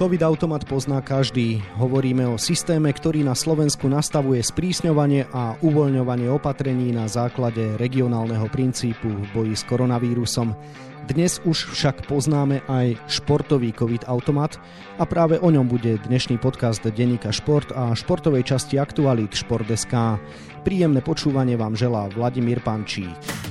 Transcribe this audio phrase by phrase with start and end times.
[0.00, 1.60] COVID automat pozná každý.
[1.76, 9.12] Hovoríme o systéme, ktorý na Slovensku nastavuje sprísňovanie a uvoľňovanie opatrení na základe regionálneho princípu
[9.12, 10.56] v boji s koronavírusom.
[11.04, 14.56] Dnes už však poznáme aj športový COVID automat
[14.96, 20.16] a práve o ňom bude dnešný podcast Denika Šport a športovej časti Aktualit Šport.sk.
[20.64, 23.49] Príjemné počúvanie vám želá Vladimír Pančík.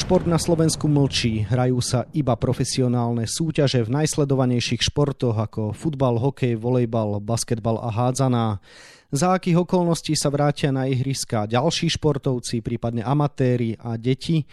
[0.00, 6.56] Šport na Slovensku mlčí, hrajú sa iba profesionálne súťaže v najsledovanejších športoch ako futbal, hokej,
[6.56, 8.64] volejbal, basketbal a hádzaná.
[9.12, 14.48] Za akých okolností sa vrátia na ihriska ďalší športovci, prípadne amatéri a deti?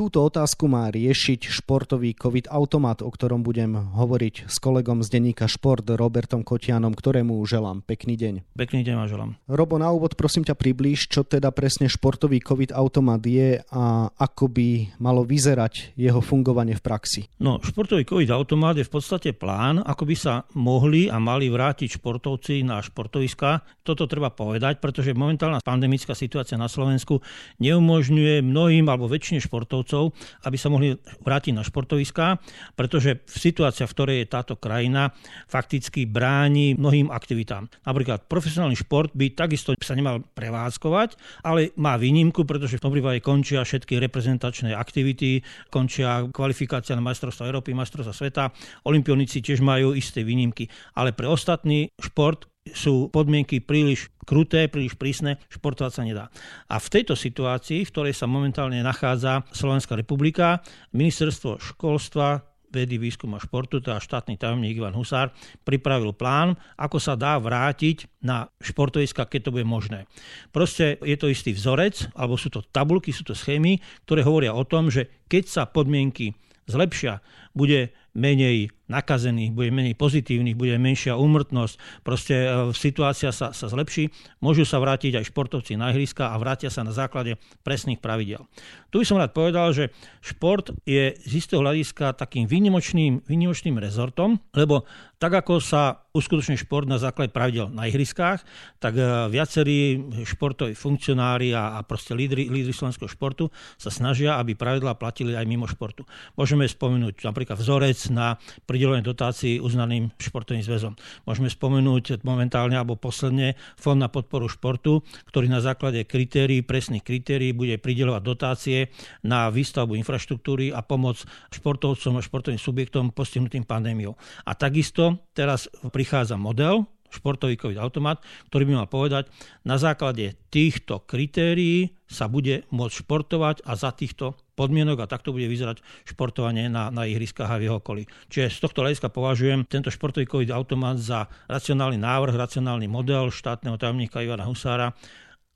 [0.00, 5.44] Túto otázku má riešiť športový COVID automat, o ktorom budem hovoriť s kolegom z denníka
[5.44, 8.56] Šport Robertom Kotianom, ktorému želám pekný deň.
[8.56, 9.30] Pekný deň vám želám.
[9.44, 14.48] Robo, na úvod prosím ťa priblíž, čo teda presne športový COVID automat je a ako
[14.48, 17.28] by malo vyzerať jeho fungovanie v praxi.
[17.36, 22.00] No, športový COVID automat je v podstate plán, ako by sa mohli a mali vrátiť
[22.00, 23.84] športovci na športoviska.
[23.84, 27.20] Toto treba povedať, pretože momentálna pandemická situácia na Slovensku
[27.60, 30.14] neumožňuje mnohým alebo väčšine športovcov športovcov,
[30.46, 32.38] aby sa mohli vrátiť na športoviská,
[32.78, 35.10] pretože v situácii, v ktorej je táto krajina,
[35.50, 37.66] fakticky bráni mnohým aktivitám.
[37.82, 43.18] Napríklad profesionálny šport by takisto sa nemal prevádzkovať, ale má výnimku, pretože v tom prípade
[43.24, 48.54] končia všetky reprezentačné aktivity, končia kvalifikácia na majstrovstvo Európy, majstrovstvo sveta,
[48.86, 50.70] olimpionici tiež majú isté výnimky.
[50.94, 56.24] Ale pre ostatný šport sú podmienky príliš kruté, príliš prísne, športovať sa nedá.
[56.68, 60.60] A v tejto situácii, v ktorej sa momentálne nachádza Slovenská republika,
[60.92, 65.34] ministerstvo školstva, vedy, výskum a športu, teda štátny tajomník Ivan Husár,
[65.66, 70.06] pripravil plán, ako sa dá vrátiť na športoviska, keď to bude možné.
[70.54, 74.62] Proste je to istý vzorec, alebo sú to tabulky, sú to schémy, ktoré hovoria o
[74.62, 76.38] tom, že keď sa podmienky
[76.70, 77.18] zlepšia,
[77.58, 84.10] bude menej nakazených, bude menej pozitívnych, bude menšia úmrtnosť, proste e, situácia sa, sa zlepší,
[84.42, 88.42] môžu sa vrátiť aj športovci na ihriska a vrátia sa na základe presných pravidel.
[88.90, 94.42] Tu by som rád povedal, že šport je z istého hľadiska takým výnimočným, výnimočným rezortom,
[94.50, 94.82] lebo
[95.20, 98.42] tak ako sa uskutočne šport na základe pravidel na ihriskách,
[98.82, 104.58] tak e, viacerí športoví funkcionári a, a proste lídry, lídry slovenského športu sa snažia, aby
[104.58, 106.02] pravidlá platili aj mimo športu.
[106.34, 108.40] Môžeme spomenúť napríklad vzorec na
[108.80, 110.96] pridelenie dotácií uznaným športovým zväzom.
[111.28, 117.52] Môžeme spomenúť momentálne alebo posledne Fond na podporu športu, ktorý na základe kritérií, presných kritérií
[117.52, 118.88] bude pridelovať dotácie
[119.20, 121.20] na výstavbu infraštruktúry a pomoc
[121.52, 124.16] športovcom a športovým subjektom postihnutým pandémiou.
[124.48, 129.28] A takisto teraz prichádza model, športový COVID automat, ktorý by mal povedať,
[129.66, 135.48] na základe týchto kritérií sa bude môcť športovať a za týchto podmienok a takto bude
[135.48, 138.04] vyzerať športovanie na, na ihriskách a v jeho okolí.
[138.28, 143.80] Čiže z tohto hľadiska považujem tento športový COVID automat za racionálny návrh, racionálny model štátneho
[143.80, 144.92] tajomníka Ivana Husára,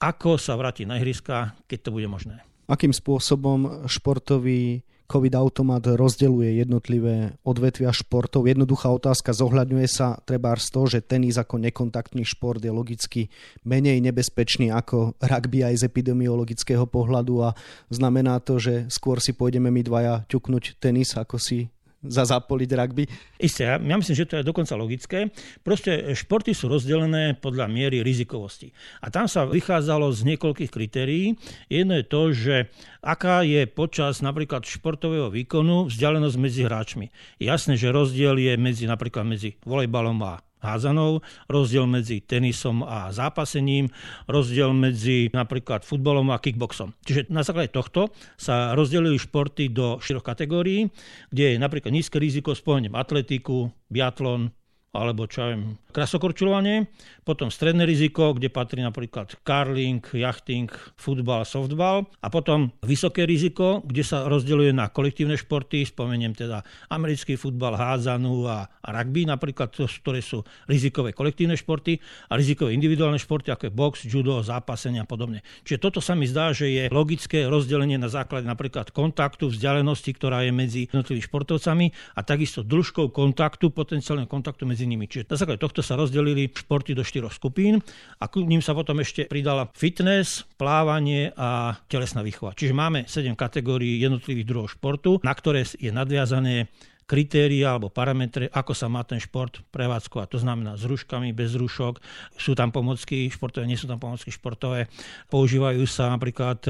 [0.00, 2.41] ako sa vrátiť na ihriska, keď to bude možné.
[2.64, 8.48] Akým spôsobom športový COVID automat rozdeluje jednotlivé odvetvia športov.
[8.48, 13.28] Jednoduchá otázka, zohľadňuje sa treba z toho, že tenis ako nekontaktný šport je logicky
[13.69, 17.50] menej nebezpečný ako rugby aj z epidemiologického pohľadu a
[17.93, 21.73] znamená to, že skôr si pôjdeme my dvaja ťuknúť tenis, ako si
[22.06, 23.04] za zapoliť rugby?
[23.41, 25.28] Isté, ja, myslím, že to je dokonca logické.
[25.60, 28.70] Proste športy sú rozdelené podľa miery rizikovosti.
[29.03, 31.37] A tam sa vychádzalo z niekoľkých kritérií.
[31.69, 32.56] Jedno je to, že
[33.04, 37.06] aká je počas napríklad športového výkonu vzdialenosť medzi hráčmi.
[37.43, 43.92] Jasné, že rozdiel je medzi napríklad medzi volejbalom a hádzanou, rozdiel medzi tenisom a zápasením,
[44.25, 46.97] rozdiel medzi napríklad futbalom a kickboxom.
[47.04, 48.08] Čiže na základe tohto
[48.41, 50.88] sa rozdelili športy do štyroch kategórií,
[51.28, 54.48] kde je napríklad nízke riziko spomeniem atletiku, biatlon,
[54.97, 56.91] alebo čo viem, krasokorčulovanie,
[57.22, 60.66] potom stredné riziko, kde patrí napríklad karling, jachting,
[60.99, 67.38] futbal, softball a potom vysoké riziko, kde sa rozdeľuje na kolektívne športy, spomeniem teda americký
[67.38, 73.55] futbal, hádzanú a, rugby napríklad, to, ktoré sú rizikové kolektívne športy a rizikové individuálne športy,
[73.55, 75.47] ako je box, judo, zápasenie a podobne.
[75.62, 80.43] Čiže toto sa mi zdá, že je logické rozdelenie na základe napríklad kontaktu, vzdialenosti, ktorá
[80.43, 81.87] je medzi jednotlivými športovcami
[82.19, 85.06] a takisto dĺžkou kontaktu, potenciálneho kontaktu medzi nimi.
[85.06, 87.84] Čiže na základe tohto sa rozdelili športy do štyroch skupín
[88.16, 92.56] a k ním sa potom ešte pridala fitness, plávanie a telesná výchova.
[92.56, 96.72] Čiže máme 7 kategórií jednotlivých druhov športu, na ktoré je nadviazané
[97.04, 100.26] kritéria alebo parametre, ako sa má ten šport prevádzkovať.
[100.32, 102.00] To znamená s ruškami, bez rušok,
[102.36, 104.88] sú tam pomocky športové, nie sú tam pomocky športové,
[105.28, 106.64] používajú sa napríklad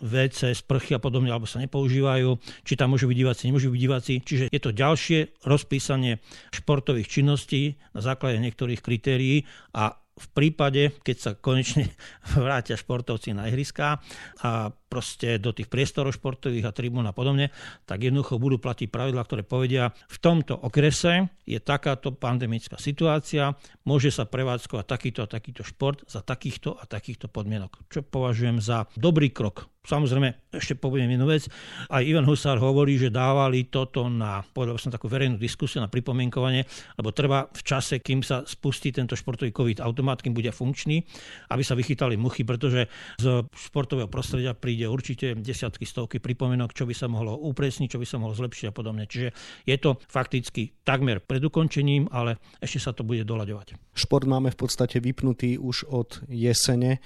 [0.00, 4.14] WC, sprchy a podobne, alebo sa nepoužívajú, či tam môžu byť diváci, nemôžu byť diváci.
[4.24, 6.18] Čiže je to ďalšie rozpísanie
[6.52, 9.44] športových činností na základe niektorých kritérií
[9.76, 11.92] a v prípade, keď sa konečne
[12.40, 14.00] vrátia športovci na ihriská
[14.40, 17.50] a proste do tých priestorov športových a tribún a podobne,
[17.84, 23.54] tak jednoducho budú platiť pravidlá, ktoré povedia, v tomto okrese je takáto pandemická situácia,
[23.86, 28.86] môže sa prevádzkovať takýto a takýto šport za takýchto a takýchto podmienok, čo považujem za
[28.98, 29.70] dobrý krok.
[29.86, 31.46] Samozrejme, ešte poviem jednu vec.
[31.86, 36.66] Aj Ivan Husár hovorí, že dávali toto na, povedal som takú verejnú diskusiu, na pripomienkovanie,
[36.98, 41.06] lebo treba v čase, kým sa spustí tento športový COVID automat, kým bude funkčný,
[41.54, 42.90] aby sa vychytali muchy, pretože
[43.22, 47.96] z športového prostredia pri príde určite desiatky, stovky pripomienok, čo by sa mohlo upresniť, čo
[47.96, 49.08] by sa mohlo zlepšiť a podobne.
[49.08, 49.32] Čiže
[49.64, 53.96] je to fakticky takmer pred ukončením, ale ešte sa to bude doľaďovať.
[53.96, 57.00] Šport máme v podstate vypnutý už od jesene.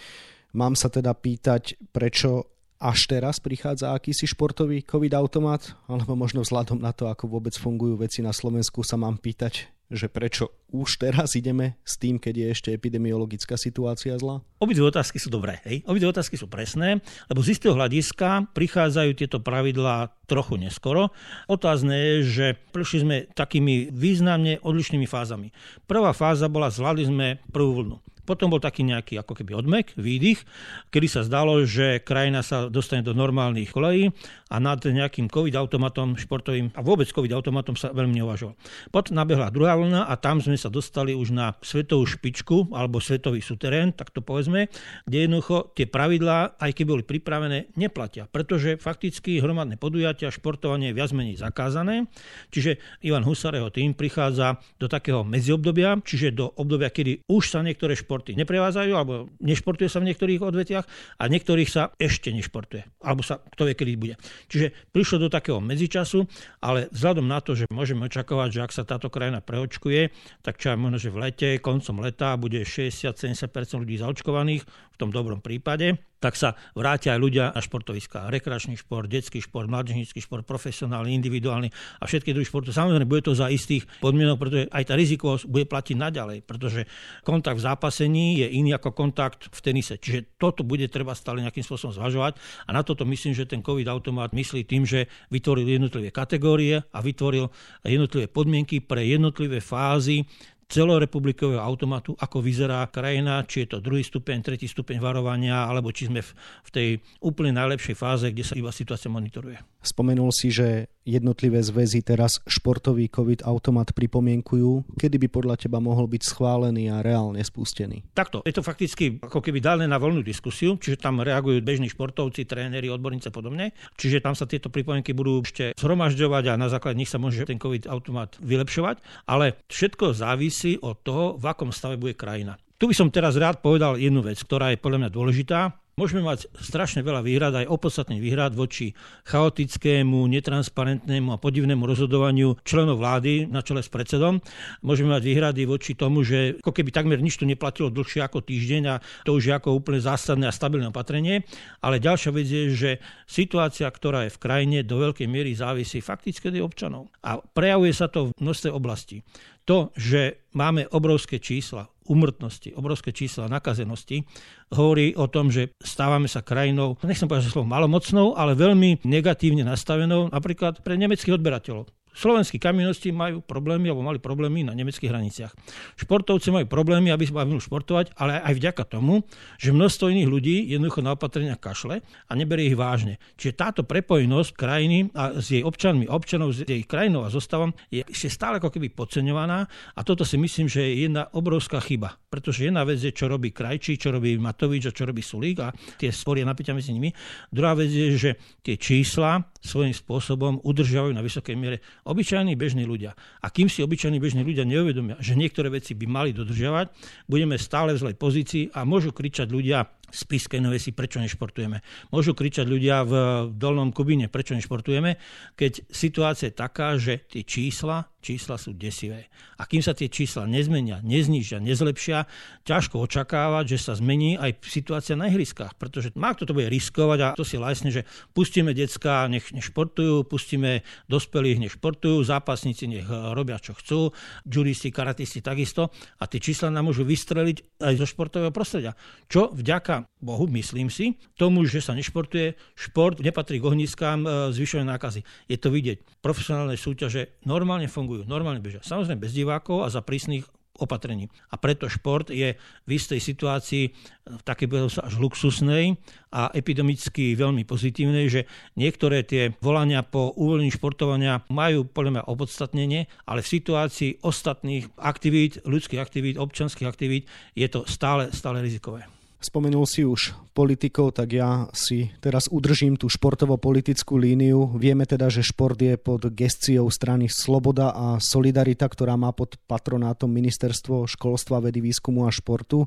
[0.59, 2.51] Mám sa teda pýtať, prečo
[2.83, 8.19] až teraz prichádza akýsi športový COVID-automat, alebo možno vzhľadom na to, ako vôbec fungujú veci
[8.19, 12.71] na Slovensku, sa mám pýtať, že prečo už teraz ideme s tým, keď je ešte
[12.71, 14.41] epidemiologická situácia zlá?
[14.63, 15.83] Obidve otázky sú dobré, hej?
[15.85, 21.11] Obidve otázky sú presné, lebo z istého hľadiska prichádzajú tieto pravidlá trochu neskoro.
[21.51, 25.51] Otázne je, že prišli sme takými významne odlišnými fázami.
[25.91, 27.99] Prvá fáza bola, zvládli sme prvú vlnu.
[28.31, 30.47] Potom bol taký nejaký ako keby odmek, výdych,
[30.95, 34.15] kedy sa zdalo, že krajina sa dostane do normálnych kolejí
[34.55, 38.55] a nad nejakým COVID-automatom športovým a vôbec COVID-automatom sa veľmi neuvažoval.
[38.95, 43.43] Potom nabehla druhá vlna a tam sme sa dostali už na svetovú špičku alebo svetový
[43.43, 44.71] suterén, tak to povedzme,
[45.11, 50.99] kde jednoducho tie pravidlá, aj keď boli pripravené, neplatia, pretože fakticky hromadné podujatia, športovanie je
[51.03, 52.07] viac menej zakázané.
[52.55, 57.97] Čiže Ivan Husareho tým prichádza do takého medziobdobia, čiže do obdobia, kedy už sa niektoré
[57.97, 60.85] športy športy neprevádzajú, alebo nešportuje sa v niektorých odvetiach
[61.17, 62.85] a niektorých sa ešte nešportuje.
[63.01, 64.15] Alebo sa kto vie, kedy bude.
[64.53, 66.29] Čiže prišlo do takého medzičasu,
[66.61, 70.13] ale vzhľadom na to, že môžeme očakávať, že ak sa táto krajina preočkuje,
[70.45, 75.41] tak čo možno, že v lete, koncom leta bude 60-70% ľudí zaočkovaných, v tom dobrom
[75.41, 78.29] prípade, tak sa vrátia aj ľudia na športoviska.
[78.29, 82.71] Rekreačný šport, detský šport, mládežnícky šport, profesionálny, individuálny a všetky druhy športu.
[82.71, 86.85] Samozrejme, bude to za istých podmienok, pretože aj tá rizikovosť bude platiť naďalej, pretože
[87.25, 89.97] kontakt v zápasení je iný ako kontakt v tenise.
[89.97, 92.37] Čiže toto bude treba stále nejakým spôsobom zvažovať
[92.69, 96.99] a na toto myslím, že ten COVID automat myslí tým, že vytvoril jednotlivé kategórie a
[97.01, 97.49] vytvoril
[97.81, 100.29] jednotlivé podmienky pre jednotlivé fázy
[100.71, 106.07] celorepublikového automatu, ako vyzerá krajina, či je to druhý stupeň, tretí stupeň varovania, alebo či
[106.07, 106.89] sme v, tej
[107.19, 109.59] úplne najlepšej fáze, kde sa iba situácia monitoruje.
[109.83, 114.97] Spomenul si, že jednotlivé zväzy teraz športový COVID automat pripomienkujú.
[114.97, 118.05] Kedy by podľa teba mohol byť schválený a reálne spustený?
[118.13, 122.45] Takto, je to fakticky ako keby dané na voľnú diskusiu, čiže tam reagujú bežní športovci,
[122.45, 123.73] tréneri, odborníci a podobne.
[123.97, 127.57] Čiže tam sa tieto pripomienky budú ešte zhromažďovať a na základe nich sa môže ten
[127.57, 129.01] COVID automat vylepšovať.
[129.27, 132.61] Ale všetko závisí od toho, v akom stave bude krajina.
[132.81, 135.80] Tu by som teraz rád povedal jednu vec, ktorá je podľa mňa dôležitá.
[135.99, 138.95] Môžeme mať strašne veľa výhrad, aj opodstatný výhrad voči
[139.27, 144.39] chaotickému, netransparentnému a podivnému rozhodovaniu členov vlády na čele s predsedom.
[144.81, 148.83] Môžeme mať výhrady voči tomu, že ako keby takmer nič tu neplatilo dlhšie ako týždeň
[148.87, 148.95] a
[149.27, 151.45] to už je ako úplne zásadné a stabilné opatrenie.
[151.85, 152.91] Ale ďalšia vec je, že
[153.29, 157.13] situácia, ktorá je v krajine, do veľkej miery závisí fakticky od občanov.
[157.27, 159.27] A prejavuje sa to v množstve oblastí.
[159.69, 164.27] To, že máme obrovské čísla umrtnosti, obrovské čísla nakazenosti,
[164.75, 169.63] hovorí o tom, že stávame sa krajinou, nechcem povedať, že slovo malomocnou, ale veľmi negatívne
[169.63, 171.87] nastavenou napríklad pre nemeckých odberateľov.
[172.15, 175.53] Slovenskí kamionosti majú problémy, alebo mali problémy na nemeckých hraniciach.
[175.97, 179.23] Športovci majú problémy, aby sa mohli športovať, ale aj vďaka tomu,
[179.57, 183.23] že množstvo iných ľudí jednoducho na opatrenia kašle a neberie ich vážne.
[183.39, 188.03] Čiže táto prepojenosť krajiny a s jej občanmi, občanov s jej krajinou a zostavom je
[188.07, 192.19] ešte stále ako keby podceňovaná a toto si myslím, že je jedna obrovská chyba.
[192.31, 195.75] Pretože jedna vec je, čo robí Krajčí, čo robí Matovič a čo robí Sulík a
[195.99, 197.11] tie spory napätia medzi nimi.
[197.51, 198.31] Druhá vec je, že
[198.63, 203.13] tie čísla svojím spôsobom udržiavajú na vysokej miere obyčajní bežní ľudia.
[203.45, 206.91] A kým si obyčajní bežní ľudia neuvedomia, že niektoré veci by mali dodržiavať,
[207.29, 211.81] budeme stále v zlej pozícii a môžu kričať ľudia Spiskej Novej si, prečo nešportujeme.
[212.11, 213.13] Môžu kričať ľudia v
[213.55, 215.17] Dolnom Kubine, prečo nešportujeme,
[215.55, 219.33] keď situácia je taká, že tie čísla, čísla sú desivé.
[219.57, 222.29] A kým sa tie čísla nezmenia, neznižia, nezlepšia,
[222.69, 227.19] ťažko očakávať, že sa zmení aj situácia na ihriskách, pretože má kto to bude riskovať
[227.21, 232.89] a to si lajsne, že pustíme decka, nech, nech športujú, pustíme dospelých, nech športujú, zápasníci
[232.89, 234.13] nech robia, čo chcú,
[234.45, 235.89] juristi, karatisti takisto
[236.21, 238.93] a tie čísla nám môžu vystreliť aj zo športového prostredia.
[239.29, 244.97] Čo vďaka Bohu, myslím si, tomu, že sa nešportuje, šport nepatrí k ohniskám e, zvyšovania
[244.97, 245.21] nákazy.
[245.49, 246.21] Je to vidieť.
[246.21, 248.85] Profesionálne súťaže normálne fungujú, normálne bežia.
[248.85, 250.45] Samozrejme bez divákov a za prísnych
[250.81, 251.29] opatrení.
[251.53, 253.85] A preto šport je v istej situácii
[254.25, 256.01] v takej až luxusnej
[256.33, 258.41] a epidemicky veľmi pozitívnej, že
[258.81, 265.61] niektoré tie volania po uvoľnení športovania majú podľa mňa opodstatnenie, ale v situácii ostatných aktivít,
[265.69, 269.20] ľudských aktivít, občanských aktivít je to stále, stále rizikové.
[269.41, 274.77] Spomenul si už politikov, tak ja si teraz udržím tú športovo-politickú líniu.
[274.77, 280.29] Vieme teda, že šport je pod gestiou strany Sloboda a Solidarita, ktorá má pod patronátom
[280.29, 282.85] Ministerstvo školstva, vedy, výskumu a športu.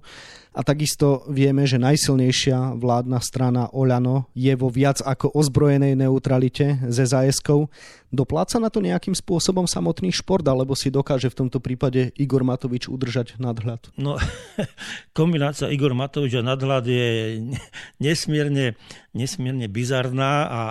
[0.54, 7.10] A takisto vieme, že najsilnejšia vládna strana Oľano je vo viac ako ozbrojenej neutralite ze
[7.10, 7.74] zájeskov.
[8.14, 12.86] Dopláca na to nejakým spôsobom samotný šport, alebo si dokáže v tomto prípade Igor Matovič
[12.86, 13.90] udržať nadhľad?
[13.98, 14.22] No,
[15.18, 17.10] kombinácia Igor Matovič a nadhľad je
[18.06, 18.78] nesmierne,
[19.18, 20.62] nesmierne bizarná a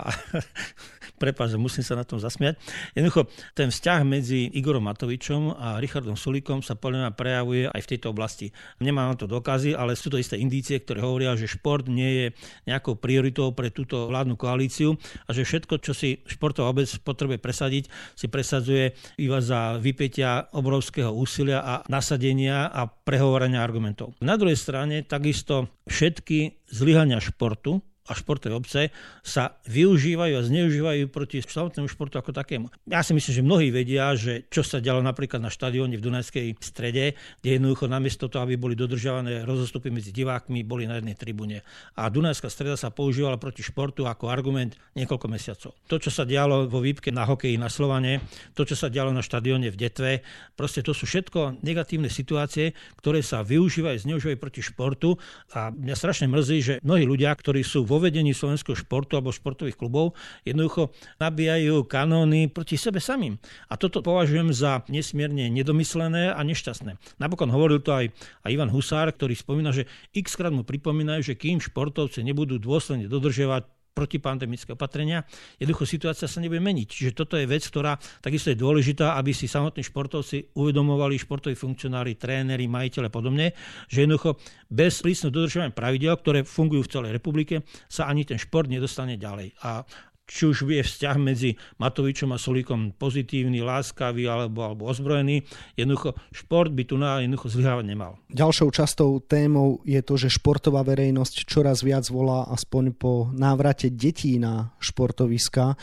[1.22, 2.58] prepáč, musím sa na tom zasmiať.
[2.98, 7.90] Jednoducho, ten vzťah medzi Igorom Matovičom a Richardom Sulíkom sa podľa mňa prejavuje aj v
[7.94, 8.50] tejto oblasti.
[8.82, 12.26] Nemám na to dokazy, ale sú to isté indície, ktoré hovoria, že šport nie je
[12.66, 17.84] nejakou prioritou pre túto vládnu koalíciu a že všetko, čo si športová obec potrebuje presadiť,
[18.18, 24.18] si presadzuje iba za vypetia obrovského úsilia a nasadenia a prehovorenia argumentov.
[24.18, 28.90] Na druhej strane takisto všetky zlyhania športu, a športové obce
[29.22, 32.66] sa využívajú a zneužívajú proti samotnému športu ako takému.
[32.90, 36.58] Ja si myslím, že mnohí vedia, že čo sa dialo napríklad na štadióne v Dunajskej
[36.58, 41.62] strede, kde jednoducho namiesto toho, aby boli dodržiavané rozostupy medzi divákmi, boli na jednej tribúne.
[41.94, 45.70] A Dunajská streda sa používala proti športu ako argument niekoľko mesiacov.
[45.86, 48.18] To, čo sa dialo vo výpke na hokeji na Slovane,
[48.58, 50.12] to, čo sa dialo na štadióne v Detve,
[50.58, 55.14] proste to sú všetko negatívne situácie, ktoré sa využívajú, zneužívajú proti športu
[55.54, 59.76] a mňa strašne mrzí, že mnohí ľudia, ktorí sú vo vedení slovenského športu alebo športových
[59.76, 60.16] klubov
[60.48, 63.36] jednoducho nabíjajú kanóny proti sebe samým.
[63.68, 67.20] A toto považujem za nesmierne nedomyslené a nešťastné.
[67.20, 68.08] Napokon hovoril to aj,
[68.48, 69.84] aj Ivan Husár, ktorý spomína, že
[70.16, 75.22] x krát mu pripomínajú, že kým športovci nebudú dôsledne dodržiavať protipandemické opatrenia,
[75.60, 76.88] jednoducho situácia sa nebude meniť.
[76.88, 82.16] Čiže toto je vec, ktorá takisto je dôležitá, aby si samotní športovci uvedomovali, športoví funkcionári,
[82.16, 83.46] tréneri, majiteľe a podobne,
[83.92, 84.40] že jednoducho
[84.72, 89.52] bez prísneho dodržovania pravidel, ktoré fungujú v celej republike, sa ani ten šport nedostane ďalej.
[89.62, 89.84] A
[90.32, 95.44] či už je vzťah medzi Matovičom a Solíkom pozitívny, láskavý alebo, alebo ozbrojený.
[95.76, 98.16] Jednoducho šport by tu na jednoducho zlyhávať nemal.
[98.32, 104.40] Ďalšou častou témou je to, že športová verejnosť čoraz viac volá aspoň po návrate detí
[104.40, 105.76] na športoviska.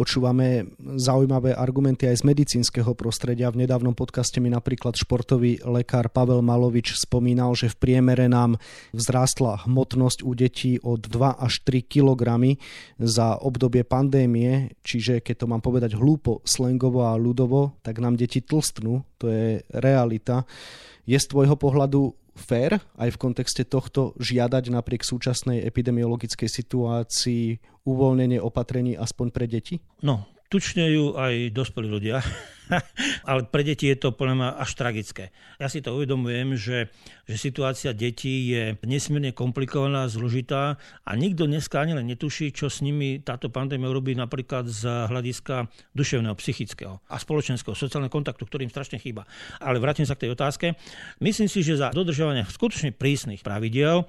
[0.00, 0.64] Počúvame
[0.96, 3.52] zaujímavé argumenty aj z medicínskeho prostredia.
[3.52, 8.56] V nedávnom podcaste mi napríklad športový lekár Pavel Malovič spomínal, že v priemere nám
[8.96, 12.56] vzrástla hmotnosť u detí od 2 až 3 kg
[12.96, 18.40] za obdobie pandémie, čiže keď to mám povedať hlúpo, slengovo a ľudovo, tak nám deti
[18.40, 20.48] tlstnú, to je realita.
[21.04, 28.40] Je z tvojho pohľadu fér aj v kontexte tohto žiadať napriek súčasnej epidemiologickej situácii uvoľnenie
[28.40, 29.78] opatrení aspoň pre deti?
[30.00, 32.18] No, tučnejú aj dospelí ľudia,
[33.30, 35.24] ale pre deti je to podľa mňa až tragické.
[35.62, 36.90] Ja si to uvedomujem, že,
[37.30, 40.74] že situácia detí je nesmierne komplikovaná, zložitá
[41.06, 45.70] a nikto dneska ani len netuší, čo s nimi táto pandémia robí napríklad z hľadiska
[45.94, 49.30] duševného, psychického a spoločenského, sociálneho kontaktu, ktorým strašne chýba.
[49.62, 50.74] Ale vrátim sa k tej otázke.
[51.22, 54.02] Myslím si, že za dodržovanie skutočne prísnych pravidiel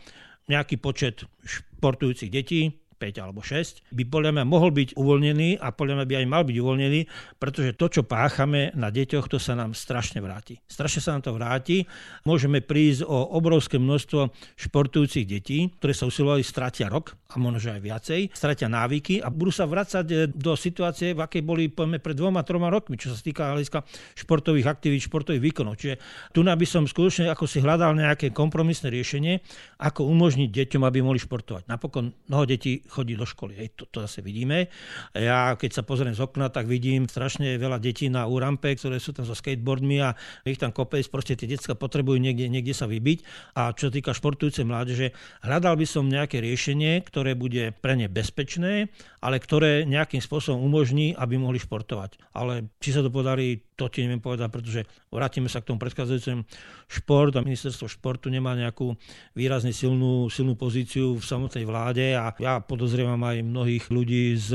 [0.50, 5.98] nejaký počet športujúcich detí, 5 alebo 6, by podľa mňa mohol byť uvoľnený a podľa
[5.98, 7.01] mňa by aj mal byť uvoľnený,
[7.41, 10.62] pretože to, čo páchame na deťoch, to sa nám strašne vráti.
[10.70, 11.89] Strašne sa nám to vráti.
[12.29, 17.81] Môžeme prísť o obrovské množstvo športujúcich detí, ktoré sa usilovali, stratia rok a možno aj
[17.81, 22.13] viacej, stratia návyky a budú sa vrácať e, do situácie, v akej boli povedzme, pred
[22.13, 23.88] dvoma, troma rokmi, čo sa týka hľadiska
[24.20, 25.79] športových aktivít, športových výkonov.
[25.79, 25.96] Čiže
[26.36, 29.39] tu by som skutočne ako si hľadal nejaké kompromisné riešenie,
[29.79, 31.72] ako umožniť deťom, aby mohli športovať.
[31.72, 33.56] Napokon mnoho detí chodí do školy.
[33.56, 34.68] Hej, to, to zase vidíme.
[35.16, 39.16] Ja keď sa pozriem z okna, tak vidím strašne veľa detí na úrampe, ktoré sú
[39.16, 43.24] tam so skateboardmi a ich tam kopec, proste tie detská potrebujú niekde, niekde sa vybiť.
[43.56, 45.16] A čo týka športujúcej mládeže,
[45.48, 48.92] hľadal by som nejaké riešenie, ktoré bude pre ne bezpečné,
[49.24, 52.20] ale ktoré nejakým spôsobom umožní, aby mohli športovať.
[52.36, 56.46] Ale či sa to podarí, to ti neviem povedať, pretože vrátime sa k tomu predchádzajúcemu
[56.86, 58.94] šport a ministerstvo športu nemá nejakú
[59.34, 64.54] výrazne silnú, silnú pozíciu v samotnej vláde a ja podozrievam aj mnohých ľudí z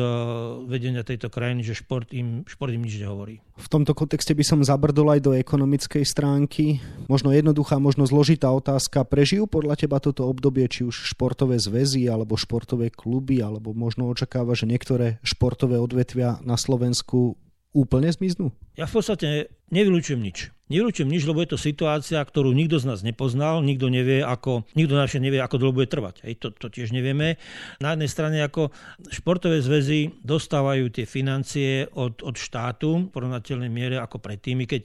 [0.71, 3.43] vedenia tejto krajiny, že šport im, šport im nič nehovorí.
[3.57, 6.79] V tomto kontexte by som zabrdol aj do ekonomickej stránky.
[7.09, 9.09] Možno jednoduchá, možno zložitá otázka.
[9.09, 14.53] Prežijú podľa teba toto obdobie či už športové zväzy alebo športové kluby, alebo možno očakáva,
[14.53, 17.41] že niektoré športové odvetvia na Slovensku
[17.77, 18.57] úplne zmiznú?
[18.81, 20.57] Ja v podstate nevylučujem nič.
[20.67, 24.99] Nevylučujem nič, lebo je to situácia, ktorú nikto z nás nepoznal, nikto nevie, ako, nikto
[24.99, 26.27] našie nevie, ako dlho bude trvať.
[26.27, 27.39] Hej, to, to tiež nevieme.
[27.79, 28.75] Na jednej strane ako
[29.07, 34.83] športové zväzy dostávajú tie financie od, od štátu v porovnateľnej miere ako predtým, keď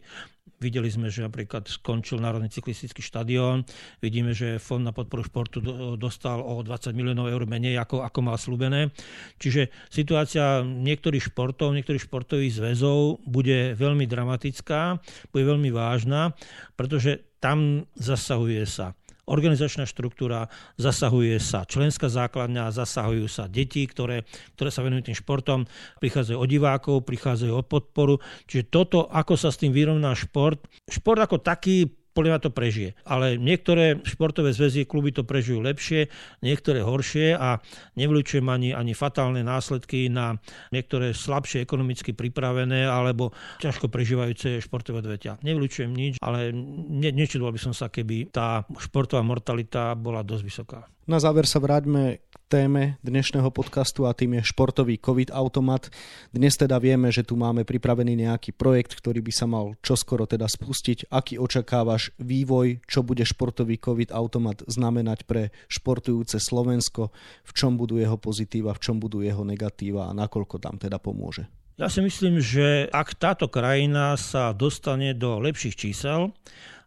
[0.62, 3.66] Videli sme, že napríklad skončil Národný cyklistický štadión.
[3.98, 5.58] Vidíme, že Fond na podporu športu
[5.98, 8.94] dostal o 20 miliónov eur menej, ako, ako mal slúbené.
[9.42, 15.02] Čiže situácia niektorých športov, niektorých športových zväzov bude veľmi dramatická,
[15.34, 16.38] bude veľmi vážna,
[16.78, 18.94] pretože tam zasahuje sa
[19.32, 24.28] organizačná štruktúra, zasahuje sa členská základňa, zasahujú sa deti, ktoré,
[24.60, 25.64] ktoré sa venujú tým športom,
[26.04, 28.20] prichádzajú od divákov, prichádzajú o podporu.
[28.52, 32.90] Čiže toto, ako sa s tým vyrovná šport, šport ako taký podľa mňa to prežije.
[33.08, 36.12] Ale niektoré športové zväzy, kluby to prežijú lepšie,
[36.44, 37.64] niektoré horšie a
[37.96, 40.40] nevylučujem ani, ani fatálne následky na
[40.76, 43.32] niektoré slabšie ekonomicky pripravené alebo
[43.64, 45.40] ťažko prežívajúce športové odvetia.
[45.42, 50.80] Nevylučujem nič, ale ne, nečudoval by som sa, keby tá športová mortalita bola dosť vysoká.
[51.10, 55.88] Na záver sa vráťme k téme dnešného podcastu a tým je športový COVID automat.
[56.36, 60.52] Dnes teda vieme, že tu máme pripravený nejaký projekt, ktorý by sa mal čoskoro teda
[60.52, 61.08] spustiť.
[61.16, 67.16] Aký očakávaš vývoj, čo bude športový COVID automat znamenať pre športujúce Slovensko,
[67.48, 71.48] v čom budú jeho pozitíva, v čom budú jeho negatíva a nakoľko tam teda pomôže?
[71.80, 76.36] Ja si myslím, že ak táto krajina sa dostane do lepších čísel,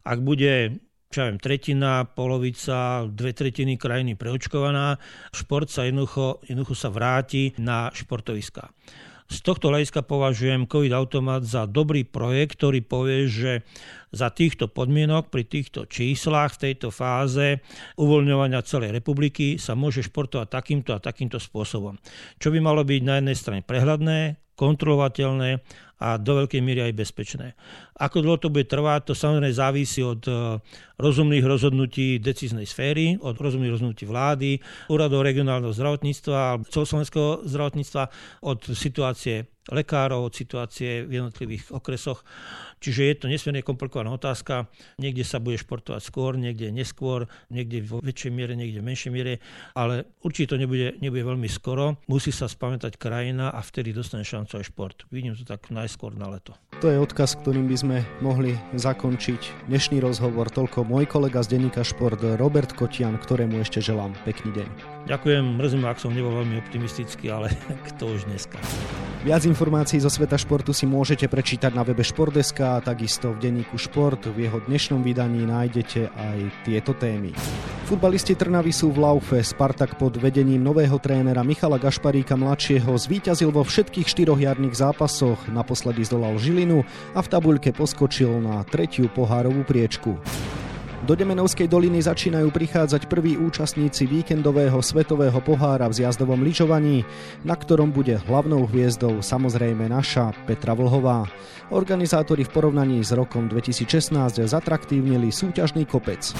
[0.04, 0.76] ak bude
[1.14, 4.98] čo ja viem, tretina, polovica, dve tretiny krajiny preočkovaná,
[5.30, 8.66] šport sa jednoducho, jednoducho sa vráti na športoviská.
[9.30, 13.62] Z tohto hľadiska považujem COVID automat za dobrý projekt, ktorý povie, že
[14.10, 17.62] za týchto podmienok, pri týchto číslach, v tejto fáze
[17.94, 21.94] uvoľňovania celej republiky sa môže športovať takýmto a takýmto spôsobom.
[22.42, 25.62] Čo by malo byť na jednej strane prehľadné, kontrolovateľné
[26.04, 27.46] a do veľkej miery aj bezpečné.
[27.94, 30.58] Ako dlho to bude trvať, to samozrejme závisí od e,
[30.98, 34.58] rozumných rozhodnutí decíznej sféry, od rozumných rozhodnutí vlády,
[34.90, 38.02] úradov regionálneho zdravotníctva a celoslovenského zdravotníctva,
[38.42, 42.20] od situácie lekárov, od situácie v jednotlivých okresoch.
[42.84, 44.68] Čiže je to nesmierne komplikovaná otázka.
[45.00, 49.40] Niekde sa bude športovať skôr, niekde neskôr, niekde vo väčšej miere, niekde v menšej miere,
[49.72, 51.96] ale určite to nebude, nebude veľmi skoro.
[52.12, 54.96] Musí sa spamätať krajina a vtedy dostane šancu aj šport.
[55.08, 56.52] Vidím to tak najskôr na leto.
[56.84, 57.83] To je odkaz, ktorým by sme
[58.24, 60.48] mohli zakončiť dnešný rozhovor.
[60.48, 64.68] Toľko môj kolega z denníka Šport Robert Kotian, ktorému ešte želám pekný deň.
[65.04, 67.52] Ďakujem, mrzím, ak som nebol veľmi optimistický, ale
[67.92, 68.56] kto už dneska.
[69.24, 73.80] Viac informácií zo sveta športu si môžete prečítať na webe Športeska a takisto v denníku
[73.80, 74.20] Šport.
[74.28, 77.32] V jeho dnešnom vydaní nájdete aj tieto témy.
[77.88, 79.40] Futbalisti Trnavy sú v laufe.
[79.40, 85.40] Spartak pod vedením nového trénera Michala Gašparíka mladšieho zvíťazil vo všetkých štyroch jarných zápasoch.
[85.48, 86.84] Naposledy zdolal Žilinu
[87.16, 90.20] a v tabuľke poskočil na tretiu pohárovú priečku.
[91.04, 97.04] Do Demenovskej doliny začínajú prichádzať prví účastníci víkendového svetového pohára v zjazdovom lyžovaní,
[97.44, 101.28] na ktorom bude hlavnou hviezdou samozrejme naša Petra Vlhová.
[101.68, 106.32] Organizátori v porovnaní s rokom 2016 zatraktívnili súťažný kopec.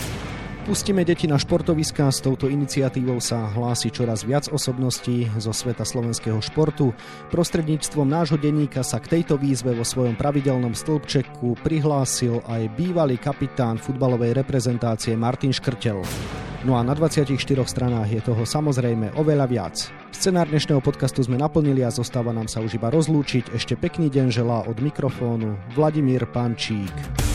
[0.65, 6.41] Pustíme deti na športoviská, s touto iniciatívou sa hlási čoraz viac osobností zo sveta slovenského
[6.41, 6.97] športu.
[7.29, 13.77] Prostredníctvom nášho denníka sa k tejto výzve vo svojom pravidelnom stĺpčeku prihlásil aj bývalý kapitán
[13.77, 16.01] futbalovej reprezentácie Martin Škrtel.
[16.65, 17.37] No a na 24
[17.69, 19.77] stranách je toho samozrejme oveľa viac.
[20.17, 23.53] Scenár dnešného podcastu sme naplnili a zostáva nám sa už iba rozlúčiť.
[23.53, 27.34] Ešte pekný deň želá od mikrofónu Vladimír Pančík.